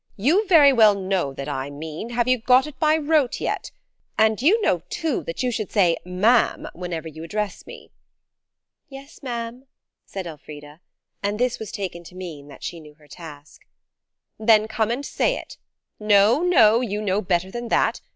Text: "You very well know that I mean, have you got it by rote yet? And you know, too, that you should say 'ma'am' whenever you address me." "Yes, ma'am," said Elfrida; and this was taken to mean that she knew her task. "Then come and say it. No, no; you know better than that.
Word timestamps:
"You 0.17 0.47
very 0.47 0.73
well 0.73 0.95
know 0.95 1.31
that 1.35 1.47
I 1.47 1.69
mean, 1.69 2.09
have 2.09 2.27
you 2.27 2.39
got 2.39 2.65
it 2.65 2.79
by 2.79 2.97
rote 2.97 3.39
yet? 3.39 3.69
And 4.17 4.41
you 4.41 4.59
know, 4.63 4.81
too, 4.89 5.21
that 5.25 5.43
you 5.43 5.51
should 5.51 5.71
say 5.71 5.95
'ma'am' 6.03 6.67
whenever 6.73 7.07
you 7.07 7.23
address 7.23 7.67
me." 7.67 7.91
"Yes, 8.89 9.21
ma'am," 9.21 9.67
said 10.07 10.25
Elfrida; 10.25 10.81
and 11.21 11.37
this 11.37 11.59
was 11.59 11.71
taken 11.71 12.03
to 12.05 12.15
mean 12.15 12.47
that 12.47 12.63
she 12.63 12.79
knew 12.79 12.95
her 12.95 13.07
task. 13.07 13.61
"Then 14.39 14.67
come 14.67 14.89
and 14.89 15.05
say 15.05 15.37
it. 15.37 15.59
No, 15.99 16.41
no; 16.41 16.81
you 16.81 16.99
know 16.99 17.21
better 17.21 17.51
than 17.51 17.67
that. 17.67 18.01